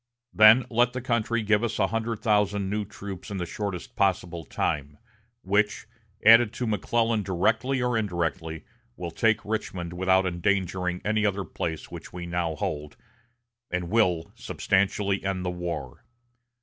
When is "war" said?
15.51-16.03